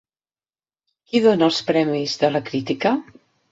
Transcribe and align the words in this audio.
Qui 1.11 1.21
dona 1.27 1.47
els 1.51 1.61
premis 1.69 2.17
de 2.25 2.33
la 2.35 2.43
Crítica? 2.51 2.97